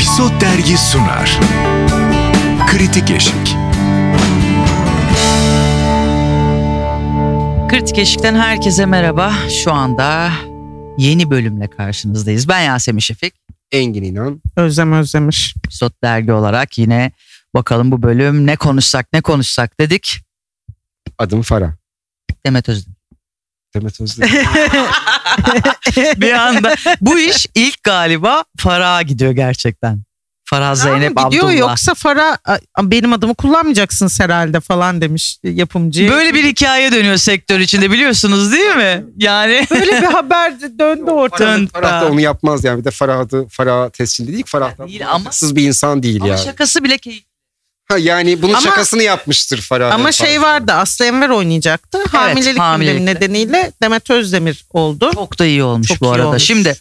Episod 0.00 0.40
Dergi 0.40 0.78
sunar. 0.78 1.40
Kritik 2.66 3.10
Eşik. 3.10 3.56
Kritik 7.68 7.98
Eşik'ten 7.98 8.34
herkese 8.34 8.86
merhaba. 8.86 9.32
Şu 9.64 9.72
anda 9.72 10.30
yeni 10.98 11.30
bölümle 11.30 11.70
karşınızdayız. 11.70 12.48
Ben 12.48 12.60
Yasemin 12.60 13.00
Şefik. 13.00 13.34
Engin 13.72 14.02
İnan. 14.02 14.42
Özlem 14.56 14.92
özlemiş. 14.92 15.54
Episod 15.56 15.92
Dergi 16.04 16.32
olarak 16.32 16.78
yine 16.78 17.12
bakalım 17.54 17.92
bu 17.92 18.02
bölüm 18.02 18.46
ne 18.46 18.56
konuşsak 18.56 19.06
ne 19.12 19.20
konuşsak 19.20 19.80
dedik. 19.80 20.20
Adım 21.18 21.42
Farah. 21.42 21.72
Demet 22.46 22.68
Özdemir. 22.68 22.99
Demet 23.74 24.00
Özdemir. 24.00 24.32
Bir 26.16 26.32
anda 26.32 26.74
bu 27.00 27.18
iş 27.18 27.46
ilk 27.54 27.82
galiba 27.82 28.44
Farah'a 28.58 29.02
gidiyor 29.02 29.32
gerçekten. 29.32 30.02
Farah 30.44 30.74
Zeynep 30.74 31.16
Tamam, 31.16 31.30
gidiyor 31.30 31.44
Abdullah. 31.48 31.58
yoksa 31.60 31.94
Farah 31.94 32.36
"A- 32.44 32.90
benim 32.90 33.12
adımı 33.12 33.34
kullanmayacaksınız 33.34 34.20
herhalde 34.20 34.60
falan 34.60 35.00
demiş 35.00 35.38
yapımcı. 35.42 36.08
Böyle 36.10 36.34
bir 36.34 36.44
hikaye 36.44 36.92
dönüyor 36.92 37.16
sektör 37.16 37.60
içinde 37.60 37.90
biliyorsunuz 37.90 38.52
değil 38.52 38.76
mi? 38.76 39.04
Yani 39.16 39.66
böyle 39.70 40.02
bir 40.02 40.06
haber 40.06 40.60
döndü 40.60 41.10
ortalıkta. 41.10 41.46
Dön- 41.58 41.66
Farah 41.66 42.00
da 42.02 42.06
onu 42.08 42.20
yapmaz 42.20 42.64
yani. 42.64 42.78
Bir 42.80 42.84
de 42.84 42.90
Farah 42.90 43.18
adı 43.18 43.46
Farah 43.48 43.90
tescilli 43.90 44.32
değil. 44.32 44.44
Farah 44.46 44.78
da 44.78 44.86
Değil 44.88 45.08
ama- 45.10 45.24
haksız 45.24 45.56
bir 45.56 45.62
insan 45.68 46.02
değil 46.02 46.22
ama 46.22 46.28
yani. 46.30 46.44
şakası 46.44 46.84
bile 46.84 46.98
keyif. 46.98 47.29
Ha, 47.90 47.98
yani 47.98 48.42
bunun 48.42 48.52
Ama- 48.52 48.60
şakasını 48.62 49.02
yapmıştır 49.02 49.60
Farah. 49.60 49.94
Ama 49.94 50.12
şey 50.12 50.42
vardı 50.42 50.72
Aslı 50.72 51.04
Enver 51.04 51.28
oynayacaktı. 51.28 51.98
Hamilelik 52.12 52.58
hamilelikte. 52.58 52.98
gündemi 52.98 53.16
nedeniyle 53.18 53.72
Demet 53.82 54.10
Özdemir 54.10 54.64
oldu. 54.70 55.10
Çok 55.14 55.38
da 55.38 55.46
iyi 55.46 55.62
olmuş 55.62 55.88
Çok 55.88 56.00
bu 56.00 56.06
iyi 56.06 56.10
arada. 56.12 56.28
olmuş. 56.28 56.42
Şimdi 56.42 56.74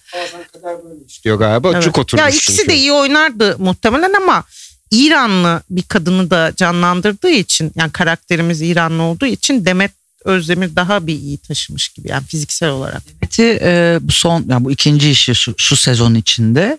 İstiyor 1.08 1.36
galiba. 1.40 1.72
Evet. 1.74 1.84
Cuk 1.84 1.98
oturmuş 1.98 2.22
Ya 2.22 2.30
ikisi 2.30 2.56
çünkü. 2.58 2.70
de 2.70 2.76
iyi 2.76 2.92
oynardı 2.92 3.56
muhtemelen 3.60 4.14
ama 4.14 4.44
İranlı 4.92 5.62
bir 5.70 5.82
kadını 5.82 6.30
da 6.30 6.54
canlandırdığı 6.56 7.30
için 7.30 7.72
yani 7.76 7.92
karakterimiz 7.92 8.62
İranlı 8.62 9.04
olduğu 9.04 9.26
için 9.26 9.66
Demet 9.66 9.92
Özdemir 10.26 10.76
daha 10.76 11.08
bir 11.08 11.14
iyi 11.14 11.38
taşımış 11.38 11.90
gibi 11.90 12.08
yani 12.10 12.24
fiziksel 12.26 12.70
olarak. 12.70 13.02
Demet'i 13.08 13.60
e, 13.64 13.98
bu 14.02 14.12
son 14.12 14.46
yani 14.50 14.66
bu 14.66 14.72
ikinci 14.72 15.10
işi 15.12 15.36
şu, 15.36 15.54
şu 15.58 15.76
sezon 15.76 16.16
içinde 16.16 16.78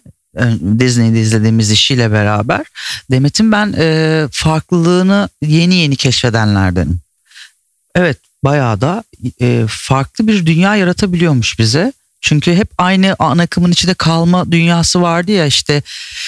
Disney'de 0.79 1.21
izlediğimiz 1.21 1.71
işiyle 1.71 2.13
beraber 2.13 2.67
Demet'in 3.11 3.53
ben 3.53 3.75
e, 3.79 4.27
farklılığını 4.31 5.29
yeni 5.43 5.75
yeni 5.75 5.97
keşfedenlerdenim. 5.97 7.01
Evet 7.95 8.19
bayağı 8.45 8.81
da 8.81 9.05
e, 9.41 9.65
farklı 9.69 10.27
bir 10.27 10.47
dünya 10.47 10.77
yaratabiliyormuş 10.77 11.59
bize. 11.59 11.93
Çünkü 12.23 12.55
hep 12.55 12.69
aynı 12.79 13.17
ana 13.19 13.43
akımın 13.43 13.73
içinde 13.73 13.95
kalma 13.95 14.53
dünyası 14.53 15.03
vardı 15.03 15.33
ya 15.33 15.47
işte 15.47 15.83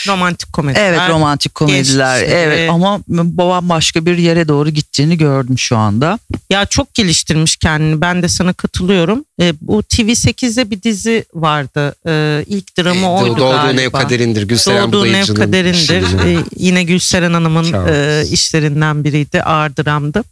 Romantik 0.09 0.53
komedi. 0.53 0.79
evet 0.79 1.01
romantik 1.09 1.55
komediler 1.55 2.21
gençleri. 2.21 2.39
evet 2.39 2.71
ama 2.71 3.01
babam 3.09 3.69
başka 3.69 4.07
bir 4.07 4.19
yere 4.19 4.48
doğru 4.48 4.70
gittiğini 4.70 5.19
gördüm 5.19 5.59
şu 5.59 5.77
anda. 5.77 6.19
Ya 6.51 6.67
çok 6.67 6.95
geliştirmiş 6.95 7.57
kendini. 7.57 8.01
Ben 8.01 8.23
de 8.23 8.29
sana 8.29 8.53
katılıyorum. 8.53 9.25
E, 9.41 9.53
bu 9.61 9.81
TV8'de 9.81 10.70
bir 10.70 10.83
dizi 10.83 11.25
vardı. 11.35 11.95
E, 12.07 12.45
ilk 12.47 12.79
dramı 12.79 13.01
E, 13.07 13.09
oydu 13.09 13.37
Doğduğun 13.37 13.51
galiba. 13.63 13.81
ev 13.81 13.91
kaderindir. 13.91 14.43
Gülseren 14.43 14.93
Doğduğun 14.93 15.07
ev 15.07 15.11
Budayıcı'nın 15.11 15.37
kaderindir. 15.37 16.03
E, 16.27 16.45
yine 16.57 16.85
Gülseren 16.85 17.33
Hanım'ın 17.33 17.73
e, 17.89 18.25
işlerinden 18.31 19.05
biriydi. 19.05 19.43
Ağır 19.43 19.77
dramdı. 19.77 20.23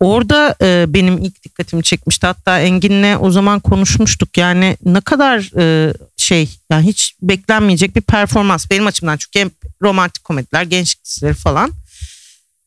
Orada 0.00 0.56
e, 0.62 0.84
benim 0.88 1.18
ilk 1.18 1.42
dikkatimi 1.42 1.82
çekmişti. 1.82 2.26
Hatta 2.26 2.60
Engin'le 2.60 3.16
o 3.20 3.30
zaman 3.30 3.60
konuşmuştuk. 3.60 4.36
Yani 4.36 4.76
ne 4.84 5.00
kadar 5.00 5.50
e, 5.58 5.94
şey 6.16 6.48
yani 6.70 6.86
hiç 6.86 7.14
beklenmeyecek 7.22 7.96
bir 7.96 8.00
performans 8.00 8.70
benim 8.70 8.86
açımdan. 8.86 9.16
Çünkü 9.16 9.38
hem 9.38 9.50
romantik 9.82 10.24
komediler, 10.24 10.62
gençlik 10.62 11.04
dizileri 11.04 11.34
falan. 11.34 11.72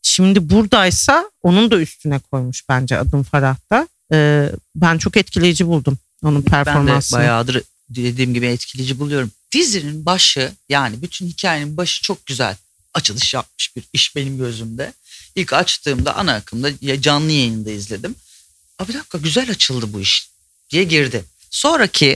Şimdi 0.04 0.50
buradaysa 0.50 1.32
onun 1.44 1.72
da 1.72 1.80
üstüne 1.80 2.20
koymuş 2.20 2.70
bence 2.70 2.98
adım 2.98 3.24
Farah'ta. 3.24 3.88
E, 4.14 4.50
ben 4.76 4.98
çok 4.98 5.18
etkileyici 5.18 5.68
buldum 5.68 5.98
onun 6.24 6.36
Ben 6.36 6.46
de 6.46 6.50
performansını. 6.50 7.20
bayağıdır 7.20 7.62
dediğim 7.90 8.34
gibi 8.34 8.46
etkileyici 8.46 9.00
buluyorum. 9.00 9.32
Dizinin 9.54 10.06
başı 10.06 10.52
yani 10.70 11.02
bütün 11.02 11.28
hikayenin 11.28 11.78
başı 11.78 12.02
çok 12.02 12.26
güzel 12.26 12.56
açılış 12.94 13.34
yapmış 13.34 13.76
bir 13.76 13.84
iş 13.94 14.16
benim 14.16 14.38
gözümde. 14.38 14.94
İlk 15.36 15.54
açtığımda 15.54 16.16
ana 16.16 16.34
akımda 16.34 16.70
ya 16.82 17.02
canlı 17.02 17.32
yayında 17.32 17.72
izledim. 17.72 18.16
Aa, 18.80 18.88
bir 18.88 18.94
dakika 18.94 19.18
güzel 19.18 19.52
açıldı 19.52 19.86
bu 19.94 20.02
iş 20.02 20.30
diye 20.72 20.84
girdi. 20.84 21.24
Sonraki 21.50 22.16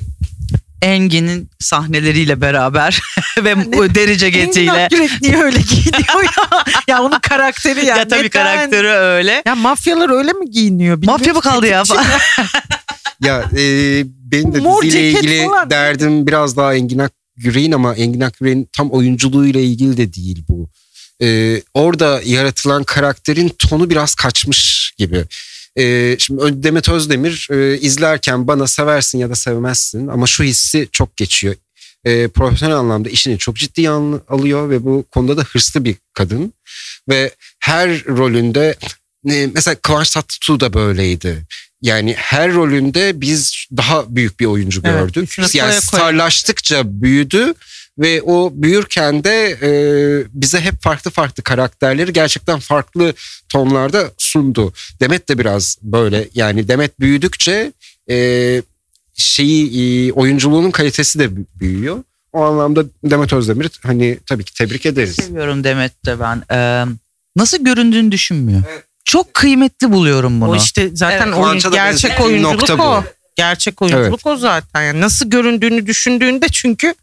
Engin'in 0.82 1.50
sahneleriyle 1.60 2.42
beraber 2.42 3.02
ve 3.44 3.56
ceketiyle. 4.18 4.72
Engin 4.72 4.86
Akyürek 4.86 5.22
niye 5.22 5.44
öyle 5.44 5.58
giyiniyor 5.60 6.24
ya? 6.24 6.64
ya 6.88 7.04
onun 7.04 7.20
karakteri 7.20 7.86
yani. 7.86 8.00
Ya 8.00 8.08
tabii 8.08 8.20
Neden? 8.20 8.30
karakteri 8.30 8.88
öyle. 8.88 9.44
Ya 9.46 9.56
mafyalar 9.56 10.10
öyle 10.10 10.34
mi 10.34 10.52
giyiniyor? 10.52 11.02
Bilmiyorum. 11.02 11.22
Mafya 11.22 11.34
mı 11.34 11.42
kaldı 11.42 11.68
ya? 11.68 11.84
Ya 13.22 13.50
e, 13.58 14.04
benim 14.06 14.54
de 14.54 14.60
Mor 14.60 14.84
diziyle 14.84 15.10
ilgili 15.12 15.48
falan. 15.48 15.70
derdim 15.70 16.28
biraz 16.28 16.58
daha 16.58 16.76
Engin 16.76 17.00
Akgürek'in 17.00 17.72
ama 17.72 17.96
Engin 17.96 18.22
Akgürek'in 18.22 18.70
tam 18.74 18.92
oyunculuğuyla 18.92 19.60
ilgili 19.60 19.98
de 19.98 20.14
değil 20.14 20.44
bu. 20.50 20.70
E, 21.22 21.62
orada 21.74 22.22
yaratılan 22.26 22.84
karakterin 22.84 23.50
tonu 23.50 23.90
biraz 23.90 24.16
kaçmış 24.16 24.94
gibi. 24.98 25.24
E, 25.78 26.16
şimdi 26.20 26.64
Demet 26.64 26.90
Özdemir 26.90 27.48
e, 27.52 27.78
izlerken 27.80 28.48
bana 28.48 28.68
seversin 28.68 29.18
ya 29.18 29.30
da 29.30 29.36
sevmezsin 29.36 30.08
ama 30.08 30.28
şu 30.28 30.44
hissi 30.44 30.88
çok 30.92 31.18
geçiyor. 31.18 31.56
E, 32.06 32.28
profesyonel 32.28 32.76
anlamda 32.78 33.10
işini 33.10 33.38
çok 33.38 33.56
ciddiye 33.56 33.90
al- 33.90 34.20
alıyor 34.28 34.70
ve 34.70 34.84
bu 34.86 35.06
konuda 35.12 35.38
da 35.38 35.42
hırslı 35.44 35.86
bir 35.86 35.96
kadın. 36.14 36.54
Ve 37.10 37.32
her 37.60 38.06
rolünde 38.06 38.76
e, 39.30 39.50
mesela 39.54 39.76
Kıvanç 39.76 40.10
Tatlıtuğ 40.10 40.60
da 40.60 40.74
böyleydi. 40.74 41.44
Yani 41.82 42.14
her 42.18 42.54
rolünde 42.54 43.22
biz 43.22 43.66
daha 43.78 44.16
büyük 44.16 44.40
bir 44.40 44.46
oyuncu 44.46 44.82
Evet, 44.84 45.00
gördük. 45.14 45.38
yani 45.56 45.74
starlaştıkça 45.82 47.02
büyüdü 47.02 47.54
ve 48.00 48.22
o 48.22 48.52
büyürken 48.54 49.24
de 49.24 49.58
e, 49.62 49.70
bize 50.34 50.62
hep 50.62 50.82
farklı 50.82 51.12
farklı 51.12 51.44
karakterleri 51.44 52.14
gerçekten 52.14 52.60
farklı 52.60 53.14
tonlarda 53.50 54.12
sundu. 54.18 54.74
Demet 55.00 55.30
de 55.30 55.38
biraz 55.38 55.78
böyle 55.82 56.28
yani 56.34 56.68
Demet 56.68 57.00
büyüdükçe 57.00 57.72
e, 58.10 58.62
şeyi 59.16 60.08
e, 60.10 60.12
oyunculuğunun 60.12 60.72
kalitesi 60.72 61.20
de 61.20 61.26
bü- 61.26 61.46
büyüyor. 61.60 62.04
O 62.34 62.42
anlamda 62.44 62.84
Demet 63.04 63.34
Özdemir 63.34 63.70
hani 63.84 64.20
tabii 64.26 64.44
ki 64.44 64.54
tebrik 64.54 64.86
ederiz. 64.86 65.16
Seviyorum 65.16 65.64
Demet 65.64 66.06
de 66.06 66.20
ben. 66.20 66.44
Ee, 66.52 66.86
nasıl 67.36 67.64
göründüğünü 67.64 68.12
düşünmüyor. 68.12 68.62
Çok 69.06 69.34
kıymetli 69.34 69.92
buluyorum 69.92 70.42
bunu. 70.42 70.50
O 70.50 70.56
işte 70.56 70.90
zaten 70.94 71.28
Evet, 71.28 71.38
oyun, 71.38 71.60
gerçek 71.72 72.22
oyunculuk 72.22 72.56
nokta 72.56 72.78
bu. 72.78 72.84
o. 72.84 73.04
Gerçek 73.36 73.82
oyunculuk 73.82 74.26
o 74.26 74.38
zaten. 74.38 74.84
Yani 74.84 75.02
nasıl 75.02 75.30
göründüğünü 75.30 75.88
düşündüğünde 75.88 76.48
çünkü 76.52 76.96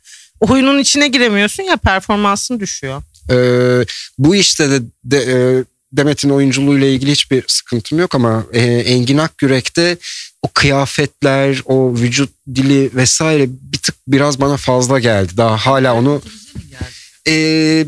oyunun 0.51 0.79
içine 0.79 1.09
giremiyorsun 1.09 1.63
ya 1.63 1.77
performansın 1.77 2.61
düşüyor. 2.61 3.03
Ee, 3.31 3.85
bu 4.19 4.37
işte 4.37 4.71
de, 4.71 4.81
de 5.05 5.19
e, 5.19 5.65
Demet'in 5.93 6.31
oyunculuğuyla 6.31 6.87
ilgili 6.87 7.11
hiçbir 7.11 7.45
sıkıntım 7.47 7.99
yok 7.99 8.15
ama 8.15 8.45
e, 8.53 8.61
Engin 8.63 9.19
Akgürek'te 9.19 9.97
o 10.43 10.49
kıyafetler, 10.49 11.63
o 11.65 11.95
vücut 11.95 12.31
dili 12.55 12.91
vesaire 12.95 13.47
bir 13.49 13.79
tık 13.79 13.95
biraz 14.09 14.41
bana 14.41 14.57
fazla 14.57 14.99
geldi. 14.99 15.33
Daha 15.37 15.57
hala 15.57 15.95
onu 15.95 16.23
e, 17.29 17.35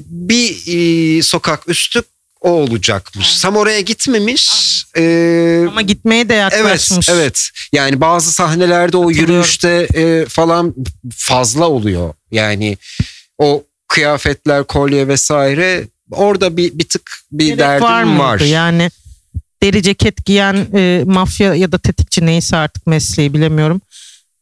bir 0.06 0.62
e, 0.66 1.22
sokak 1.22 1.68
üstü 1.68 2.02
o 2.44 2.50
olacakmış. 2.50 3.40
Tam 3.40 3.56
oraya 3.56 3.80
gitmemiş. 3.80 4.50
E, 4.96 5.64
Ama 5.68 5.82
gitmeye 5.82 6.28
de 6.28 6.34
Evet, 6.34 6.52
yaklaşmış. 6.52 7.08
evet. 7.08 7.48
Yani 7.72 8.00
bazı 8.00 8.32
sahnelerde 8.32 8.96
o 8.96 9.10
yürüyüşte 9.10 9.88
e, 9.94 10.26
falan 10.28 10.74
fazla 11.16 11.68
oluyor. 11.68 12.14
Yani 12.30 12.76
o 13.38 13.64
kıyafetler, 13.88 14.64
kolye 14.64 15.08
vesaire 15.08 15.84
orada 16.10 16.56
bir 16.56 16.78
bir 16.78 16.88
tık 16.88 17.10
bir 17.32 17.46
Gerek 17.46 17.58
derdim 17.58 17.84
var 17.86 18.02
var. 18.18 18.34
mıydı? 18.38 18.44
Yani 18.50 18.90
deri 19.62 19.82
ceket 19.82 20.24
giyen 20.24 20.66
e, 20.74 21.02
mafya 21.06 21.54
ya 21.54 21.72
da 21.72 21.78
tetikçi 21.78 22.26
neyse 22.26 22.56
artık 22.56 22.86
mesleği 22.86 23.34
bilemiyorum 23.34 23.80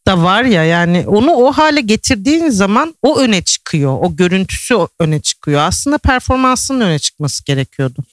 da 0.06 0.22
var 0.22 0.44
ya 0.44 0.64
yani 0.64 1.04
onu 1.06 1.30
o 1.32 1.52
hale 1.52 1.80
getirdiğin 1.80 2.48
zaman 2.50 2.94
o 3.02 3.18
öne 3.18 3.42
çıkıyor. 3.42 3.98
O 4.00 4.16
görüntüsü 4.16 4.74
öne 4.98 5.20
çıkıyor. 5.20 5.60
Aslında 5.60 5.98
performansının 5.98 6.80
öne 6.80 6.98
çıkması 6.98 7.44
gerekiyordu. 7.44 8.04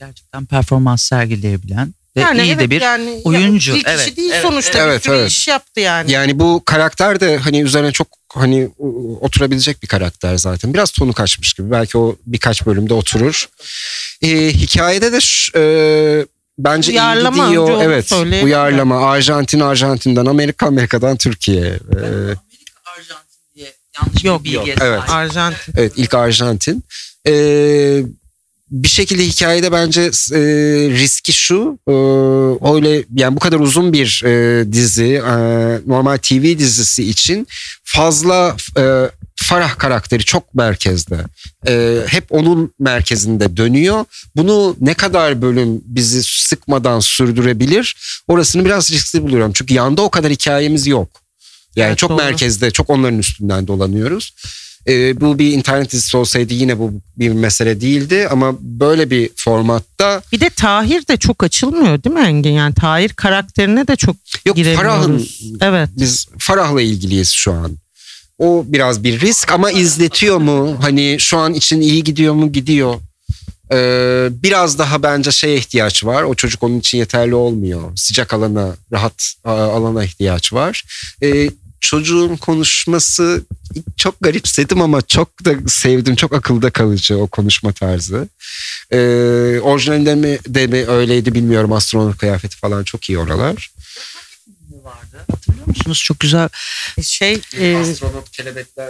Gerçekten 0.00 0.46
performans 0.46 1.02
sergileyebilen 1.02 1.94
ve 2.16 2.20
yani 2.20 2.42
iyi 2.42 2.48
evet 2.52 2.60
de 2.60 2.70
bir 2.70 2.80
yani 2.80 3.20
oyuncu. 3.24 3.70
Ya, 3.70 3.76
bir 3.76 3.82
kişi 3.84 3.94
Evet, 3.96 4.16
değil 4.16 4.30
evet, 4.32 4.42
sonuçta 4.42 4.78
evet, 4.78 4.98
bir 4.98 5.04
sürü 5.04 5.16
evet. 5.16 5.30
iş 5.30 5.48
yaptı 5.48 5.80
yani. 5.80 6.10
Yani 6.12 6.38
bu 6.38 6.62
karakter 6.64 7.20
de 7.20 7.36
hani 7.38 7.60
üzerine 7.60 7.92
çok 7.92 8.08
hani 8.34 8.68
o- 8.78 9.18
oturabilecek 9.20 9.82
bir 9.82 9.88
karakter 9.88 10.36
zaten. 10.36 10.74
Biraz 10.74 10.90
tonu 10.90 11.12
kaçmış 11.12 11.52
gibi. 11.54 11.70
Belki 11.70 11.98
o 11.98 12.16
birkaç 12.26 12.66
bölümde 12.66 12.94
oturur. 12.94 13.48
Ee, 14.22 14.28
hikayede 14.52 15.12
de 15.12 15.20
şu- 15.20 15.58
e, 15.58 16.26
bence 16.58 16.92
Uyarlama, 16.92 17.44
iyi 17.44 17.46
gidiyor. 17.46 17.82
Evet 17.82 18.12
uyarlama. 18.44 19.10
Arjantin 19.10 19.60
Arjantin'den 19.60 20.26
Amerika 20.26 20.66
Amerika'dan 20.66 21.16
Türkiye. 21.16 21.60
Ee, 21.60 21.96
Amerika 21.96 22.40
Arjantin 22.96 23.38
diye 23.56 23.72
Yanlış 24.00 24.24
Yok, 24.24 24.44
bir 24.44 24.50
yok. 24.50 24.66
bilgiye 24.66 24.76
Evet. 24.88 25.00
sahip. 25.00 25.10
Arjantin. 25.14 25.72
Evet 25.76 25.92
ilk 25.96 26.14
Arjantin. 26.14 26.84
Ee, 27.28 28.02
bir 28.70 28.88
şekilde 28.88 29.26
hikayede 29.26 29.72
bence 29.72 30.00
e, 30.02 30.40
riski 30.90 31.32
şu 31.32 31.78
e, 31.88 31.92
öyle 32.74 33.04
yani 33.14 33.36
bu 33.36 33.40
kadar 33.40 33.60
uzun 33.60 33.92
bir 33.92 34.22
e, 34.24 34.64
dizi 34.72 35.04
e, 35.14 35.34
normal 35.86 36.16
TV 36.16 36.58
dizisi 36.58 37.08
için 37.08 37.46
fazla 37.84 38.56
e, 38.78 39.10
Farah 39.36 39.78
karakteri 39.78 40.24
çok 40.24 40.54
merkezde. 40.54 41.24
E, 41.68 42.00
hep 42.06 42.24
onun 42.30 42.74
merkezinde 42.78 43.56
dönüyor. 43.56 44.04
Bunu 44.36 44.76
ne 44.80 44.94
kadar 44.94 45.42
bölüm 45.42 45.80
bizi 45.84 46.22
sıkmadan 46.22 47.00
sürdürebilir 47.00 47.96
orasını 48.28 48.64
biraz 48.64 48.92
riskli 48.92 49.22
buluyorum. 49.22 49.52
Çünkü 49.54 49.74
yanda 49.74 50.02
o 50.02 50.10
kadar 50.10 50.32
hikayemiz 50.32 50.86
yok. 50.86 51.08
Yani 51.76 51.88
Evet, 51.88 51.98
çok 51.98 52.10
doğru. 52.10 52.16
merkezde 52.18 52.70
çok 52.70 52.90
onların 52.90 53.18
üstünden 53.18 53.66
dolanıyoruz. 53.66 54.34
Ee, 54.88 55.20
bu 55.20 55.38
bir 55.38 55.52
internet 55.52 55.92
dizisi 55.92 56.16
olsaydı 56.16 56.54
yine 56.54 56.78
bu 56.78 56.92
bir 57.18 57.28
mesele 57.28 57.80
değildi 57.80 58.28
ama 58.30 58.54
böyle 58.60 59.10
bir 59.10 59.30
formatta 59.36 60.22
Bir 60.32 60.40
de 60.40 60.50
Tahir 60.50 61.06
de 61.06 61.16
çok 61.16 61.42
açılmıyor 61.44 62.02
değil 62.02 62.16
mi 62.16 62.22
Engin? 62.22 62.50
Yani 62.52 62.74
Tahir 62.74 63.08
karakterine 63.08 63.88
de 63.88 63.96
çok 63.96 64.16
yok 64.44 64.56
Farah'ın 64.56 65.02
giremiyoruz. 65.02 65.40
Evet. 65.60 65.88
biz 65.96 66.26
Farah'la 66.38 66.82
ilgiliyiz 66.82 67.30
şu 67.30 67.52
an. 67.52 67.76
O 68.38 68.64
biraz 68.66 69.04
bir 69.04 69.20
risk 69.20 69.52
ama 69.52 69.70
izletiyor 69.70 70.38
mu? 70.38 70.76
Hani 70.80 71.16
şu 71.20 71.38
an 71.38 71.54
için 71.54 71.80
iyi 71.80 72.04
gidiyor 72.04 72.34
mu? 72.34 72.52
Gidiyor. 72.52 72.94
Ee, 73.72 74.28
biraz 74.30 74.78
daha 74.78 75.02
bence 75.02 75.30
şeye 75.30 75.56
ihtiyaç 75.56 76.04
var. 76.04 76.22
O 76.22 76.34
çocuk 76.34 76.62
onun 76.62 76.78
için 76.78 76.98
yeterli 76.98 77.34
olmuyor. 77.34 77.92
Sıcak 77.96 78.34
alana, 78.34 78.76
rahat 78.92 79.34
alana 79.44 80.04
ihtiyaç 80.04 80.52
var. 80.52 80.84
Ee, 81.22 81.50
çocuğun 81.80 82.36
konuşması 82.36 83.44
çok 83.96 84.14
garipsedim 84.20 84.82
ama 84.82 85.02
çok 85.02 85.44
da 85.44 85.54
sevdim. 85.66 86.16
Çok 86.16 86.32
akılda 86.32 86.70
kalıcı 86.70 87.18
o 87.18 87.26
konuşma 87.26 87.72
tarzı. 87.72 88.28
Ee, 88.90 88.98
orijinalinde 89.62 90.14
mi, 90.14 90.38
de 90.48 90.66
mi 90.66 90.86
öyleydi 90.86 91.34
bilmiyorum. 91.34 91.72
Astronot 91.72 92.18
kıyafeti 92.18 92.56
falan 92.56 92.84
çok 92.84 93.10
iyi 93.10 93.18
oralar. 93.18 93.70
vardı. 94.84 95.26
Musunuz? 95.76 96.02
Çok 96.04 96.20
güzel. 96.20 96.48
Şey 97.02 97.40
e, 97.58 97.76
Astronot 97.76 98.30
kelebekler 98.30 98.88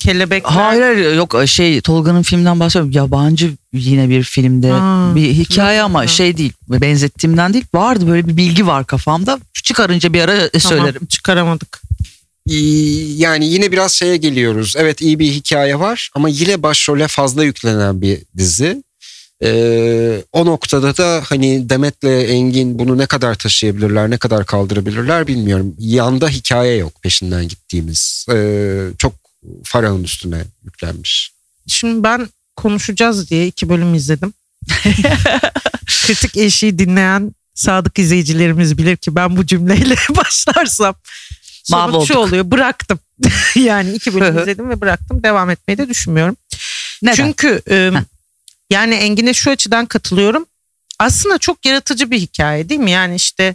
kelebekler. 0.00 0.50
Hayır 0.52 0.82
hayır 0.82 1.14
yok 1.14 1.34
şey 1.46 1.80
Tolga'nın 1.80 2.22
filmden 2.22 2.60
bahsediyorum. 2.60 2.90
Yabancı 2.92 3.50
yine 3.72 4.08
bir 4.08 4.22
filmde 4.22 4.70
Ha, 4.70 5.12
bir 5.14 5.32
hikaye 5.32 5.82
ama 5.82 6.00
ha. 6.00 6.06
şey 6.06 6.36
değil. 6.36 6.52
Benzettiğimden 6.68 7.52
değil. 7.54 7.64
Vardı 7.74 8.06
böyle 8.08 8.28
bir 8.28 8.36
bilgi 8.36 8.66
var 8.66 8.86
kafamda. 8.86 9.38
Çıkarınca 9.54 10.12
bir 10.12 10.20
ara 10.20 10.50
Tamam, 10.50 10.78
söylerim. 10.78 11.06
çıkaramadık. 11.06 11.82
İyi- 12.46 13.18
yani 13.20 13.46
yine 13.48 13.72
biraz 13.72 13.92
şeye 13.92 14.16
geliyoruz. 14.16 14.74
Evet 14.78 15.00
iyi 15.02 15.18
bir 15.18 15.32
hikaye 15.32 15.78
var 15.80 16.10
ama 16.14 16.28
yine 16.28 16.62
başrole 16.62 17.08
fazla 17.08 17.44
yüklenen 17.44 18.00
bir 18.02 18.18
dizi. 18.36 18.82
Ee, 19.42 20.22
o 20.32 20.46
noktada 20.46 20.96
da 20.96 21.22
hani 21.26 21.70
Demet'le 21.70 22.04
Engin 22.04 22.78
bunu 22.78 22.98
ne 22.98 23.06
kadar 23.06 23.34
taşıyabilirler, 23.34 24.10
ne 24.10 24.18
kadar 24.18 24.46
kaldırabilirler 24.46 25.26
bilmiyorum. 25.26 25.74
Yanda 25.78 26.28
hikaye 26.28 26.76
yok 26.76 27.02
peşinden 27.02 27.48
gittiğimiz. 27.48 28.26
Ee, 28.32 28.86
çok 28.98 29.12
Farah'ın 29.64 30.04
üstüne 30.04 30.44
yüklenmiş. 30.64 31.32
Şimdi 31.66 32.02
ben 32.02 32.28
konuşacağız 32.56 33.30
diye 33.30 33.46
iki 33.46 33.68
bölüm 33.68 33.94
izledim. 33.94 34.34
Kritik 36.06 36.36
eşiği 36.36 36.78
dinleyen 36.78 37.32
sadık 37.54 37.98
izleyicilerimiz 37.98 38.78
bilir 38.78 38.96
ki 38.96 39.16
ben 39.16 39.36
bu 39.36 39.46
cümleyle 39.46 39.94
başlarsam 40.16 40.94
sonuç 41.64 42.08
şu 42.08 42.18
oluyor 42.18 42.50
bıraktım. 42.50 42.98
yani 43.56 43.92
iki 43.92 44.14
bölüm 44.14 44.38
izledim 44.38 44.70
ve 44.70 44.80
bıraktım. 44.80 45.22
Devam 45.22 45.50
etmeyi 45.50 45.78
de 45.78 45.88
düşünmüyorum. 45.88 46.36
Neden? 47.02 47.14
Çünkü 47.14 47.62
e, 47.70 47.90
yani 48.70 48.94
Engin'e 48.94 49.34
şu 49.34 49.50
açıdan 49.50 49.86
katılıyorum. 49.86 50.46
Aslında 50.98 51.38
çok 51.38 51.66
yaratıcı 51.66 52.10
bir 52.10 52.18
hikaye 52.18 52.68
değil 52.68 52.80
mi? 52.80 52.90
Yani 52.90 53.14
işte 53.14 53.54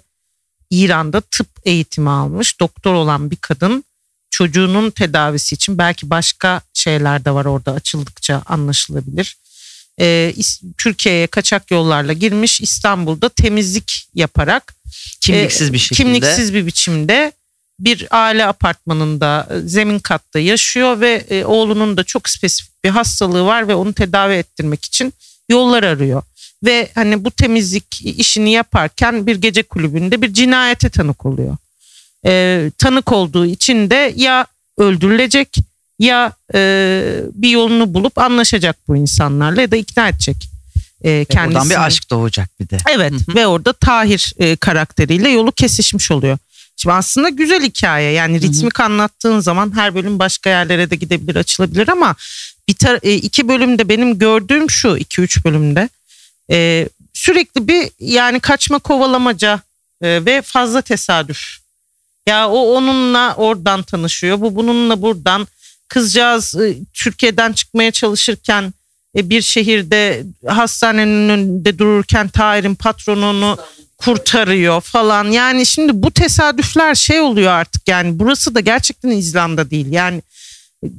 İran'da 0.70 1.22
tıp 1.22 1.48
eğitimi 1.66 2.10
almış 2.10 2.60
doktor 2.60 2.94
olan 2.94 3.32
bir 3.32 3.36
kadın 3.36 3.84
çocuğunun 4.30 4.92
tedavisi 4.92 5.56
için 5.56 5.78
belki 5.78 6.10
başka 6.10 6.62
şeyler 6.74 7.26
de 7.26 7.32
var 7.32 7.46
orada 7.46 7.72
açıldıkça 7.72 8.42
anlaşılabilir. 8.46 9.38
Ee, 10.00 10.34
Türkiye'ye 10.78 11.28
kaçak 11.28 11.72
yollarla 11.72 12.14
girmiş 12.14 12.62
İstanbul'da 12.62 13.30
temizlik 13.30 14.08
yaparak 14.16 14.76
kimliksiz 15.22 15.70
e, 15.70 15.74
bir 15.74 15.78
şekilde. 15.78 16.04
kimliksiz 16.04 16.54
bir 16.54 16.66
biçimde 16.66 17.32
bir 17.80 18.08
aile 18.12 18.46
apartmanında 18.46 19.48
e, 19.52 19.60
zemin 19.60 20.00
katta 20.00 20.40
yaşıyor 20.40 21.00
ve 21.00 21.26
e, 21.30 21.46
oğlunun 21.46 21.98
da 21.98 22.04
çok 22.04 22.30
spesifik 22.30 22.71
bir 22.84 22.90
hastalığı 22.90 23.46
var 23.46 23.68
ve 23.68 23.76
onu 23.76 23.94
tedavi 23.94 24.34
ettirmek 24.34 24.86
için 24.86 25.14
yollar 25.50 25.84
arıyor. 25.84 26.24
Ve 26.64 26.90
hani 26.96 27.26
bu 27.26 27.32
temizlik 27.32 28.02
işini 28.06 28.52
yaparken 28.52 29.28
bir 29.28 29.36
gece 29.36 29.64
kulübünde 29.64 30.22
bir 30.22 30.34
cinayete 30.34 30.90
tanık 30.90 31.26
oluyor. 31.26 31.58
E, 32.26 32.72
tanık 32.78 33.12
olduğu 33.12 33.46
için 33.46 33.90
de 33.90 34.14
ya 34.16 34.46
öldürülecek 34.78 35.58
ya 36.00 36.34
e, 36.54 36.60
bir 37.34 37.50
yolunu 37.50 37.94
bulup 37.94 38.18
anlaşacak 38.18 38.78
bu 38.88 38.98
insanlarla 38.98 39.62
ya 39.62 39.72
da 39.72 39.76
ikna 39.76 40.08
edecek 40.10 40.50
e, 41.04 41.10
Ve 41.12 41.26
Buradan 41.30 41.50
kendisini. 41.50 41.70
bir 41.70 41.86
aşk 41.86 42.10
doğacak 42.10 42.60
bir 42.60 42.70
de. 42.70 42.78
Evet 42.90 43.12
Hı 43.14 43.32
hı. 43.32 43.36
ve 43.36 43.48
orada 43.48 43.74
Tahir 43.74 44.34
e, 44.38 44.56
karakteriyle 44.56 45.30
yolu 45.30 45.52
kesişmiş 45.52 46.12
oluyor. 46.12 46.38
Şimdi 46.82 46.94
aslında 46.94 47.30
güzel 47.30 47.64
hikaye. 47.64 48.12
Yani 48.12 48.42
ritmik 48.42 48.80
anlattığın 48.80 49.40
zaman 49.40 49.76
her 49.76 49.96
bölüm 49.96 50.20
başka 50.20 50.50
yerlere 50.50 50.90
de 50.90 50.96
gidebilir 50.96 51.36
açılabilir 51.36 51.88
ama 51.88 52.16
bir 52.68 52.74
tar- 52.74 53.00
e, 53.04 53.14
iki 53.14 53.48
bölümde 53.48 53.90
benim 53.90 54.20
gördüğüm 54.20 54.70
şu 54.70 54.98
iki 54.98 55.22
üç 55.22 55.46
bölümde 55.46 55.90
e, 56.52 56.90
sürekli 57.14 57.68
bir 57.68 57.90
yani 58.00 58.40
kaçma 58.40 58.80
kovalamaca 58.80 59.62
e, 60.02 60.26
ve 60.26 60.42
fazla 60.42 60.82
tesadüf. 60.82 61.58
Ya 62.28 62.50
o 62.50 62.76
onunla 62.76 63.36
oradan 63.36 63.84
tanışıyor 63.84 64.42
bu 64.42 64.56
bununla 64.56 65.02
buradan. 65.02 65.48
Kızcağız 65.88 66.56
e, 66.56 66.76
Türkiye'den 66.94 67.54
çıkmaya 67.54 67.92
çalışırken 67.92 68.74
e, 69.18 69.30
bir 69.30 69.42
şehirde 69.42 70.24
hastanenin 70.48 71.30
önünde 71.30 71.80
dururken 71.80 72.28
Tahir'in 72.28 72.76
patronunu 72.76 73.58
kurtarıyor 74.06 74.82
falan. 74.82 75.26
Yani 75.32 75.66
şimdi 75.66 75.92
bu 75.94 76.12
tesadüfler 76.12 76.96
şey 76.96 77.20
oluyor 77.22 77.52
artık 77.52 77.88
yani 77.88 78.20
burası 78.20 78.56
da 78.56 78.60
gerçekten 78.60 79.10
İzlanda 79.10 79.70
değil. 79.70 79.88
Yani 79.92 80.22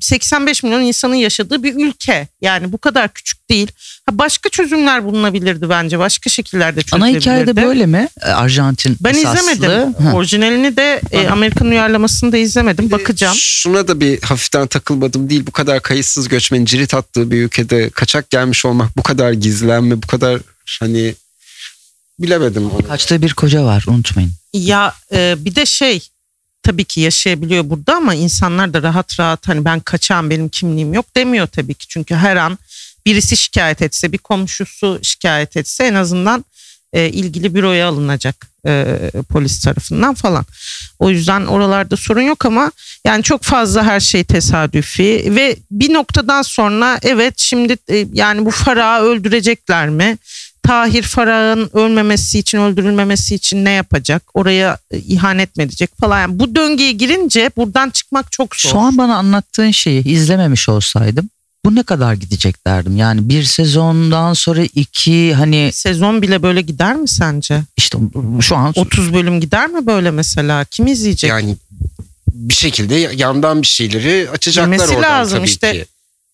85 0.00 0.62
milyon 0.62 0.80
insanın 0.80 1.14
yaşadığı 1.14 1.62
bir 1.62 1.74
ülke. 1.74 2.28
Yani 2.40 2.72
bu 2.72 2.78
kadar 2.78 3.08
küçük 3.12 3.48
değil. 3.50 3.68
Ha 4.06 4.18
başka 4.18 4.48
çözümler 4.48 5.04
bulunabilirdi 5.04 5.68
bence. 5.68 5.98
Başka 5.98 6.30
şekillerde 6.30 6.80
Ana 6.80 6.84
çözülebilirdi. 6.84 7.20
hikayede 7.20 7.56
böyle 7.56 7.86
mi? 7.86 8.08
E, 8.22 8.26
Arjantin 8.28 8.96
Ben 9.00 9.14
esaslı. 9.14 9.38
izlemedim. 9.52 9.94
Ha. 9.94 10.12
Orijinalini 10.14 10.76
de 10.76 11.00
e, 11.12 11.28
Amerikan 11.28 11.68
uyarlamasını 11.68 12.32
da 12.32 12.36
izlemedim. 12.36 12.90
Bakacağım. 12.90 13.36
Şuna 13.38 13.88
da 13.88 14.00
bir 14.00 14.22
hafiften 14.22 14.66
takılmadım 14.66 15.30
değil. 15.30 15.46
Bu 15.46 15.50
kadar 15.50 15.82
kayıtsız 15.82 16.28
göçmenin 16.28 16.64
cirit 16.64 16.94
attığı 16.94 17.30
bir 17.30 17.42
ülkede 17.42 17.90
kaçak 17.90 18.30
gelmiş 18.30 18.64
olmak 18.64 18.96
bu 18.96 19.02
kadar 19.02 19.32
gizlenme 19.32 20.02
bu 20.02 20.06
kadar 20.06 20.40
hani 20.80 21.14
bilemedim 22.22 22.70
onu. 22.70 22.88
Kaçtığı 22.88 23.22
bir 23.22 23.32
koca 23.32 23.64
var 23.64 23.84
unutmayın. 23.88 24.32
Ya 24.52 24.94
e, 25.12 25.34
bir 25.38 25.54
de 25.54 25.66
şey 25.66 26.08
tabii 26.62 26.84
ki 26.84 27.00
yaşayabiliyor 27.00 27.70
burada 27.70 27.94
ama 27.94 28.14
insanlar 28.14 28.74
da 28.74 28.82
rahat 28.82 29.20
rahat 29.20 29.48
hani 29.48 29.64
ben 29.64 29.80
kaçağım 29.80 30.30
benim 30.30 30.48
kimliğim 30.48 30.94
yok 30.94 31.06
demiyor 31.16 31.46
tabii 31.46 31.74
ki. 31.74 31.88
Çünkü 31.88 32.14
her 32.14 32.36
an 32.36 32.58
birisi 33.06 33.36
şikayet 33.36 33.82
etse 33.82 34.12
bir 34.12 34.18
komşusu 34.18 34.98
şikayet 35.02 35.56
etse 35.56 35.84
en 35.84 35.94
azından 35.94 36.44
e, 36.92 37.08
ilgili 37.08 37.54
büroya 37.54 37.88
alınacak 37.88 38.46
e, 38.66 38.96
polis 39.28 39.60
tarafından 39.64 40.14
falan. 40.14 40.44
O 40.98 41.10
yüzden 41.10 41.46
oralarda 41.46 41.96
sorun 41.96 42.22
yok 42.22 42.46
ama 42.46 42.72
yani 43.04 43.22
çok 43.22 43.42
fazla 43.42 43.84
her 43.84 44.00
şey 44.00 44.24
tesadüfi 44.24 45.32
ve 45.36 45.56
bir 45.70 45.92
noktadan 45.92 46.42
sonra 46.42 46.98
evet 47.02 47.34
şimdi 47.38 47.76
e, 47.88 48.06
yani 48.12 48.44
bu 48.44 48.50
Farah'ı 48.50 49.02
öldürecekler 49.02 49.88
mi? 49.88 50.18
Tahir 50.62 51.02
Farah'ın 51.02 51.70
ölmemesi 51.72 52.38
için 52.38 52.58
öldürülmemesi 52.58 53.34
için 53.34 53.64
ne 53.64 53.70
yapacak? 53.70 54.22
Oraya 54.34 54.78
e, 54.90 54.98
ihanet 54.98 55.56
mi 55.56 55.62
edecek 55.62 55.90
falan. 56.00 56.20
Yani 56.20 56.38
bu 56.38 56.54
döngüye 56.54 56.92
girince 56.92 57.50
buradan 57.56 57.90
çıkmak 57.90 58.32
çok 58.32 58.56
zor. 58.56 58.70
Şu 58.70 58.78
an 58.78 58.98
bana 58.98 59.16
anlattığın 59.16 59.70
şeyi 59.70 60.08
izlememiş 60.08 60.68
olsaydım 60.68 61.28
bu 61.64 61.74
ne 61.74 61.82
kadar 61.82 62.14
gidecek 62.14 62.66
derdim. 62.66 62.96
Yani 62.96 63.28
bir 63.28 63.44
sezondan 63.44 64.32
sonra 64.32 64.62
iki 64.74 65.34
hani 65.34 65.70
Sezon 65.72 66.22
bile 66.22 66.42
böyle 66.42 66.60
gider 66.60 66.96
mi 66.96 67.08
sence? 67.08 67.62
işte 67.76 67.98
şu 68.40 68.56
an 68.56 68.72
30 68.76 69.14
bölüm 69.14 69.40
gider 69.40 69.66
mi 69.68 69.86
böyle 69.86 70.10
mesela? 70.10 70.64
Kim 70.64 70.86
izleyecek? 70.86 71.30
Yani 71.30 71.56
bir 72.32 72.54
şekilde 72.54 72.94
yandan 72.94 73.62
bir 73.62 73.66
şeyleri 73.66 74.30
açacaklar 74.30 74.72
Bilmesi 74.72 74.94
oradan 74.94 75.10
lazım 75.10 75.38
tabii 75.38 75.48
işte. 75.48 75.72
ki. 75.72 75.86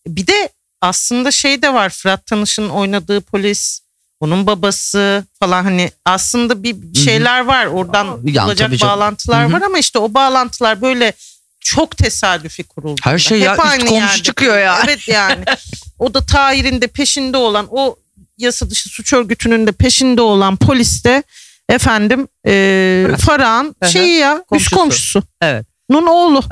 Bir 0.07 0.27
de 0.27 0.49
aslında 0.81 1.31
şey 1.31 1.63
de 1.63 1.75
var 1.75 1.91
Fırat 1.91 2.27
Tanış'ın 2.27 2.69
oynadığı 2.69 3.21
polis, 3.21 3.81
onun 4.21 4.47
babası 4.47 5.25
falan 5.41 5.65
hani 5.65 5.91
aslında 6.05 6.63
bir 6.63 6.99
şeyler 6.99 7.45
var 7.45 7.67
oradan 7.67 8.21
Yani 8.25 8.47
olacak 8.47 8.71
bağlantılar 8.83 9.45
Hı 9.45 9.49
hı. 9.49 9.53
var 9.53 9.63
ama 9.63 9.79
işte 9.79 9.99
o 9.99 10.15
bağlantılar 10.15 10.83
böyle 10.83 11.13
çok 11.61 11.97
tesadüfi 11.97 12.63
kuruldu. 12.63 13.01
Her 13.05 13.19
şey 13.19 13.39
ya, 13.41 13.53
üst 13.53 13.85
komşu 13.89 14.23
çıkıyor 14.23 14.59
ya. 14.59 14.79
Evet 14.85 15.09
yani. 15.09 15.45
O 15.99 16.15
da 16.15 16.27
Tahir'in 16.27 16.81
de 16.81 16.87
peşinde 16.87 17.37
olan 17.37 17.67
o 17.71 17.97
yasa 18.39 18.71
dışı 18.71 18.89
suç 18.89 19.13
örgütünün 19.13 19.67
de 19.67 19.73
peşinde 19.73 20.21
olan 20.21 20.57
polis 20.57 21.05
de 21.05 21.23
efendim 21.69 22.29
e, 22.47 23.07
Farah'ın 23.19 23.77
şeyi 23.93 24.19
ya 24.19 24.35
üst 24.37 24.47
Komşusu. 24.49 24.77
komşusu. 24.77 25.23
Evet. 25.43 25.67
Nun 25.91 26.07
oğlu. 26.07 26.43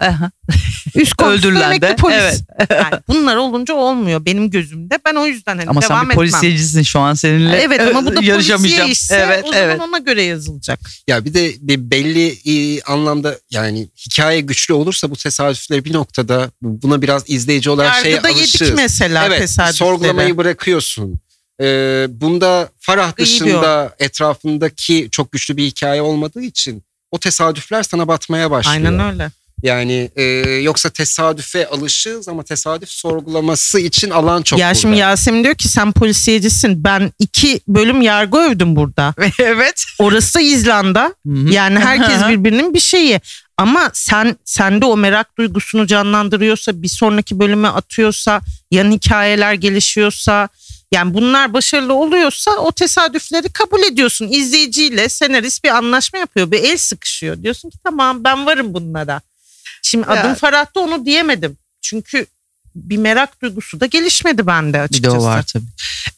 Üst 0.97 1.15
komşusu 1.15 1.39
Öldürülen 1.49 1.63
emekli 1.71 1.83
de, 1.89 1.97
polis. 1.97 2.17
evet. 2.17 2.43
Yani 2.71 3.03
bunlar 3.09 3.37
olunca 3.37 3.75
olmuyor 3.75 4.25
benim 4.25 4.51
gözümde. 4.51 4.99
Ben 5.07 5.15
o 5.15 5.27
yüzden 5.27 5.59
hani 5.59 5.71
Ama 5.71 5.83
devam 5.83 5.89
sen 5.99 5.99
bir 6.01 6.05
etmem. 6.05 6.17
polisiyecisin 6.17 6.83
şu 6.83 7.01
an 7.01 7.15
seninle. 7.15 7.57
Evet 7.57 7.81
ama 7.81 8.03
bu 8.03 8.07
da 8.07 8.15
polisiye 8.15 8.33
yarışamayacağım. 8.33 8.91
işse 8.91 9.25
evet, 9.27 9.45
o 9.45 9.49
zaman 9.53 9.63
evet. 9.69 9.81
ona 9.81 9.99
göre 9.99 10.23
yazılacak. 10.23 10.81
Ya 11.09 11.25
bir 11.25 11.35
de 11.35 11.53
bir 11.61 11.91
belli 11.91 12.29
e, 12.29 12.83
anlamda 12.83 13.39
yani 13.51 13.89
hikaye 14.07 14.41
güçlü 14.41 14.75
olursa 14.75 15.11
bu 15.11 15.17
tesadüfleri 15.17 15.85
bir 15.85 15.93
noktada 15.93 16.51
buna 16.63 17.03
biraz 17.03 17.23
izleyici 17.31 17.71
olarak 17.71 17.95
şeye 17.95 18.11
Yargıda 18.15 18.29
alışırız. 18.29 18.61
yedik 18.61 18.77
mesela 18.77 19.27
evet, 19.27 19.39
tesadüflere. 19.39 19.73
sorgulamayı 19.73 20.37
bırakıyorsun. 20.37 21.21
Ee, 21.61 22.07
bunda 22.11 22.69
Farah 22.81 23.13
İyi 23.19 23.25
dışında 23.25 23.95
etrafındaki 23.99 25.09
çok 25.13 25.33
güçlü 25.33 25.57
bir 25.57 25.65
hikaye 25.65 26.03
olmadığı 26.03 26.43
için 26.43 26.83
o 27.11 27.19
tesadüfler 27.19 27.83
sana 27.83 28.09
batmaya 28.09 28.51
başlıyor. 28.51 28.77
Aynen 28.77 29.13
öyle. 29.13 29.31
Yani 29.63 30.11
e, 30.17 30.23
yoksa 30.63 30.91
tesadüfe 30.91 31.69
alışığız 31.69 32.29
ama 32.29 32.43
tesadüf 32.43 32.89
sorgulaması 32.89 33.81
için 33.81 34.11
alan 34.11 34.43
çok 34.43 34.59
ya 34.59 34.67
burada. 34.67 34.75
şimdi 34.75 34.97
Yasemin 34.97 35.45
diyor 35.45 35.55
ki 35.55 35.69
sen 35.69 35.93
polisiyecisin. 35.93 36.85
Ben 36.85 37.13
iki 37.19 37.61
bölüm 37.69 38.03
yargı 38.03 38.39
övdüm 38.39 38.77
burada. 38.77 39.15
evet. 39.39 39.85
Orası 39.99 40.41
İzlanda. 40.41 41.15
Yani 41.51 41.79
herkes 41.79 42.21
birbirinin 42.29 42.75
bir 42.75 42.81
şeyi. 42.81 43.21
Ama 43.57 43.91
sen 43.93 44.37
sende 44.45 44.87
o 44.87 44.97
merak 44.97 45.39
duygusunu 45.39 45.87
canlandırıyorsa, 45.87 46.83
bir 46.83 46.89
sonraki 46.89 47.39
bölüme 47.39 47.69
atıyorsa, 47.69 48.41
yan 48.71 48.93
hikayeler 48.93 49.55
gelişiyorsa, 49.55 50.49
yani 50.93 51.15
bunlar 51.15 51.53
başarılı 51.53 51.95
oluyorsa 51.95 52.51
o 52.51 52.73
tesadüfleri 52.73 53.49
kabul 53.49 53.81
ediyorsun. 53.83 54.29
İzleyiciyle 54.31 55.09
senarist 55.09 55.65
bir 55.65 55.69
anlaşma 55.69 56.19
yapıyor, 56.19 56.51
bir 56.51 56.65
el 56.65 56.77
sıkışıyor. 56.77 57.43
Diyorsun 57.43 57.71
ki 57.71 57.79
tamam 57.85 58.25
ben 58.25 58.47
varım 58.47 58.75
bunlara. 58.75 59.21
Şimdi 59.87 60.07
Ya. 60.09 60.21
adım 60.21 60.35
Farah'ta 60.35 60.81
onu 60.81 61.07
diyemedim. 61.07 61.57
Çünkü 61.83 62.27
bir 62.75 62.97
merak 62.97 63.43
duygusu 63.43 63.81
da 63.81 63.87
gelişmedi 63.87 64.47
bende 64.47 64.69
Bir 64.69 64.79
de 64.79 64.83
açıkçası. 64.83 65.17
o 65.19 65.23
var 65.25 65.43
tabii. 65.43 65.65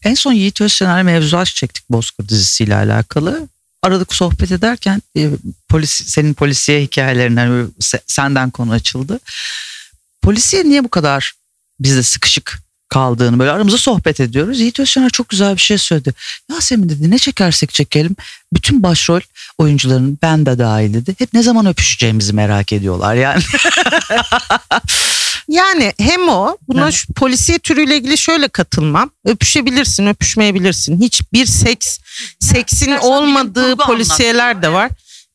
En 0.02 0.14
son 0.14 0.32
Yiğit 0.32 0.60
Özşener 0.60 1.02
mevzuat 1.02 1.46
çektik 1.46 1.90
Bozkır 1.90 2.28
dizisiyle 2.28 2.74
alakalı. 2.74 3.48
Aradık 3.82 4.14
sohbet 4.14 4.52
ederken 4.52 5.02
e, 5.16 5.30
polis 5.68 5.90
senin 5.90 6.34
polisiye 6.34 6.82
hikayelerinden 6.82 7.68
senden 8.06 8.50
konu 8.50 8.72
açıldı. 8.72 9.20
Polisiye 10.22 10.64
niye 10.64 10.84
bu 10.84 10.88
kadar 10.88 11.32
bizde 11.80 12.02
sıkışık 12.02 12.58
kaldığını 12.88 13.38
böyle 13.38 13.50
aramızda 13.50 13.78
sohbet 13.78 14.20
ediyoruz. 14.20 14.60
Yiğit 14.60 14.80
Özşener 14.80 15.10
çok 15.10 15.28
güzel 15.28 15.56
bir 15.56 15.60
şey 15.60 15.78
söyledi. 15.78 16.14
Yasemin 16.50 16.88
dedi 16.88 17.10
ne 17.10 17.18
çekersek 17.18 17.74
çekelim 17.74 18.16
bütün 18.52 18.82
başrol 18.82 19.20
oyuncuların 19.58 20.18
ben 20.22 20.46
de 20.46 20.58
dahil 20.58 20.94
dedi. 20.94 21.14
Hep 21.18 21.34
ne 21.34 21.42
zaman 21.42 21.66
öpüşeceğimizi 21.66 22.32
merak 22.32 22.72
ediyorlar 22.72 23.14
yani. 23.14 23.42
Yani 25.48 25.94
hem 25.98 26.28
o 26.28 26.56
buna 26.68 26.82
Evet. 26.82 26.94
şu 26.94 27.12
polisiye 27.12 27.58
türüyle 27.58 27.96
ilgili 27.96 28.18
şöyle 28.18 28.48
katılmam. 28.48 29.10
Öpüşebilirsin, 29.24 30.06
öpüşmeyebilirsin. 30.06 31.00
Hiçbir 31.00 31.46
seks, 31.46 31.98
seksin 32.40 32.92
olmadığı 32.92 33.76
polisiyeler 33.76 34.62
de 34.62 34.72
var. 34.72 34.90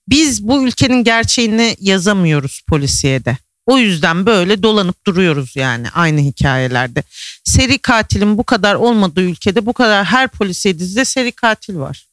Biz 0.09 0.47
bu 0.47 0.63
ülkenin 0.67 1.03
gerçeğini 1.03 1.77
yazamıyoruz 1.79 2.61
polisiyede. 2.67 3.37
O 3.65 3.77
yüzden 3.77 4.25
böyle 4.25 4.63
dolanıp 4.63 5.05
duruyoruz 5.05 5.55
yani 5.55 5.89
aynı 5.89 6.19
hikayelerde. 6.19 7.03
Seri 7.43 7.77
katilin 7.77 8.37
bu 8.37 8.43
kadar 8.43 8.75
olmadığı 8.75 9.21
ülkede 9.21 9.65
bu 9.65 9.73
kadar 9.73 10.05
her 10.05 10.27
polisiye 10.27 10.79
dizide 10.79 11.05
seri 11.05 11.31
katil 11.31 11.77
var. 11.77 12.05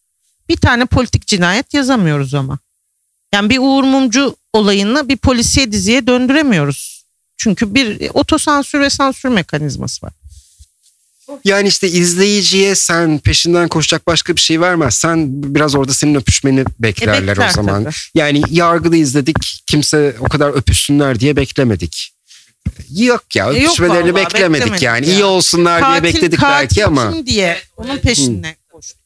Bir 0.49 0.57
tane 0.57 0.87
politik 0.87 1.26
cinayet 1.26 1.75
yazamıyoruz 1.75 2.35
ama. 2.35 2.59
Yani 3.33 3.50
bir 3.50 3.59
Uğur 3.59 3.85
Mumcu 3.85 4.37
olayını 4.52 5.09
bir 5.09 5.16
polisiye 5.16 5.73
diziye 5.73 6.07
döndüremiyoruz. 6.07 7.04
Çünkü 7.37 7.75
bir 7.75 8.11
otosansür 8.14 8.80
ve 8.80 8.90
sansür 8.90 9.28
mekanizması 9.28 10.07
var. 10.07 10.12
Yani 11.44 11.68
işte 11.68 11.88
izleyiciye 11.88 12.75
sen 12.75 13.18
peşinden 13.18 13.68
koşacak 13.68 14.06
başka 14.06 14.37
bir 14.37 14.40
şey 14.40 14.60
vermezsen 14.60 15.26
biraz 15.54 15.75
orada 15.75 15.92
senin 15.92 16.14
öpüşmeni 16.14 16.64
beklerler 16.78 17.28
bekler 17.37 17.49
o 17.49 17.52
zaman. 17.52 17.84
tabii. 17.84 17.94
Yani 18.14 18.42
yargıda 18.50 18.96
izledik 18.96 19.62
kimse 19.66 20.16
o 20.20 20.25
kadar 20.28 20.49
öpüşsünler 20.50 21.20
diye 21.20 21.37
beklemedik. 21.37 22.12
Yok 22.96 23.37
ya 23.37 23.52
E 23.52 23.58
yok 23.58 23.64
öpüşmelerini 23.66 24.14
vallahi, 24.14 24.25
beklemedik 24.26 24.64
beklemedik 24.64 24.82
yani. 24.82 25.08
ya. 25.08 25.14
iyi 25.14 25.25
olsunlar 25.25 25.90
diye 25.92 26.02
bekledik 26.14 26.42
belki 26.42 26.87
ama. 26.87 27.12
kim 27.12 27.26
diye 27.26 27.56
onun 27.76 27.99
peşinde 27.99 28.56
koştu. 28.72 28.99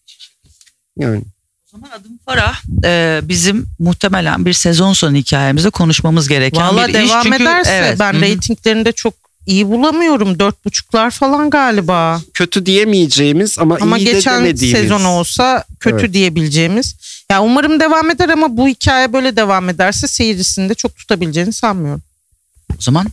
Yani 0.98 1.18
O 1.18 1.70
zaman 1.78 1.90
adım 1.90 2.12
Farah. 2.26 2.60
Ee, 2.84 3.20
bizim 3.22 3.66
muhtemelen 3.78 4.44
bir 4.46 4.52
sezon 4.52 4.92
sonu 4.92 5.16
hikayemizde 5.16 5.70
konuşmamız 5.70 6.28
gereken 6.28 6.62
Valla 6.62 6.88
bir 6.88 6.94
iş. 6.94 7.10
devam 7.10 7.22
Çünkü, 7.22 7.42
ederse 7.42 7.70
evet, 7.70 7.98
ben 7.98 8.12
hı 8.12 8.16
hı. 8.16 8.20
reytinglerinde 8.20 8.92
çok 8.92 9.14
iyi 9.46 9.68
bulamıyorum. 9.68 10.38
Dört 10.38 10.64
buçuklar 10.64 11.10
falan 11.10 11.50
galiba. 11.50 12.20
kötü 12.34 12.66
diyemeyeceğimiz 12.66 13.58
ama, 13.58 13.78
Ama 13.80 13.98
iyi 13.98 14.06
de 14.06 14.12
geçen 14.12 14.44
demediğimiz. 14.44 14.80
sezon 14.80 15.04
olsa 15.04 15.64
kötü 15.80 15.96
Evet. 16.00 16.12
diyebileceğimiz. 16.14 16.94
Ya 17.30 17.42
umarım 17.42 17.80
devam 17.80 18.10
eder 18.10 18.28
ama 18.28 18.56
bu 18.56 18.68
hikaye 18.68 19.12
böyle 19.12 19.36
devam 19.36 19.68
ederse 19.68 20.08
seyircisini 20.08 20.68
de 20.68 20.74
çok 20.74 20.96
tutabileceğini 20.96 21.52
sanmıyorum. 21.52 22.02
O 22.78 22.80
zaman 22.82 23.06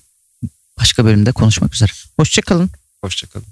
başka 0.80 1.06
bölümde 1.06 1.32
konuşmak 1.32 1.74
üzere. 1.76 1.92
Hoşçakalın. 2.20 2.70
Hoşçakalın. 3.04 3.46